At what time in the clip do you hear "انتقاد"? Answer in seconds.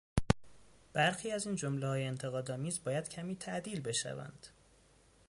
2.05-2.51